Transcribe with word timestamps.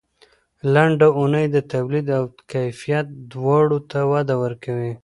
لنډه 0.73 1.07
اونۍ 1.17 1.45
د 1.55 1.57
تولید 1.73 2.07
او 2.17 2.23
کیفیت 2.51 3.07
دواړو 3.31 3.79
ته 3.91 3.99
وده 4.11 4.35
ورکوي. 4.43 4.93